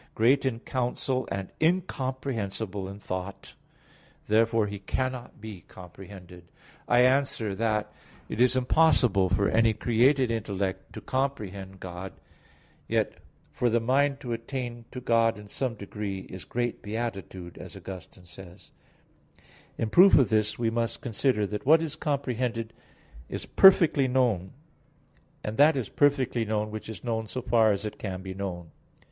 Great 0.15 0.45
in 0.47 0.59
counsel, 0.59 1.27
and 1.31 1.51
incomprehensible 1.61 2.87
in 2.89 2.97
thought" 2.97 3.53
(Jer. 4.25 4.27
32:18,19). 4.27 4.27
Therefore 4.29 4.65
He 4.65 4.79
cannot 4.79 5.39
be 5.39 5.61
comprehended. 5.67 6.45
I 6.87 7.01
answer 7.01 7.53
that, 7.53 7.93
It 8.27 8.41
is 8.41 8.55
impossible 8.55 9.29
for 9.29 9.47
any 9.47 9.73
created 9.73 10.31
intellect 10.31 10.91
to 10.93 11.01
comprehend 11.01 11.79
God; 11.79 12.13
yet 12.87 13.19
"for 13.51 13.69
the 13.69 13.79
mind 13.79 14.19
to 14.21 14.33
attain 14.33 14.85
to 14.91 14.99
God 14.99 15.37
in 15.37 15.47
some 15.47 15.75
degree 15.75 16.21
is 16.21 16.45
great 16.45 16.81
beatitude," 16.81 17.59
as 17.59 17.77
Augustine 17.77 18.25
says 18.25 18.71
(De 18.71 18.71
Verb. 18.71 18.71
Dom., 18.71 18.71
Serm. 18.71 19.37
xxxviii). 19.37 19.83
In 19.85 19.89
proof 19.91 20.17
of 20.17 20.29
this 20.29 20.57
we 20.57 20.71
must 20.71 21.01
consider 21.01 21.45
that 21.45 21.67
what 21.67 21.83
is 21.83 21.95
comprehended 21.95 22.73
is 23.29 23.45
perfectly 23.45 24.07
known; 24.07 24.53
and 25.43 25.57
that 25.57 25.77
is 25.77 25.89
perfectly 25.89 26.43
known 26.43 26.71
which 26.71 26.89
is 26.89 27.03
known 27.03 27.27
so 27.27 27.43
far 27.43 27.71
as 27.71 27.85
it 27.85 27.99
can 27.99 28.23
be 28.23 28.33
known. 28.33 28.71